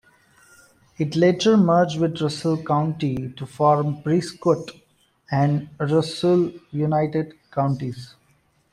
[0.97, 4.71] It later merged with Russell County to form Prescott
[5.29, 8.15] and Russell United Counties.